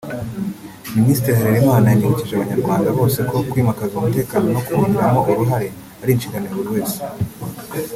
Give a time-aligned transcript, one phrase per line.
[0.97, 5.67] Minisitiri Harerimana yanibukije Abanyarwanda bose ko kwimakaza umutekano no kuwugiramo uruhare
[6.01, 6.99] ari inshingano ya buri wese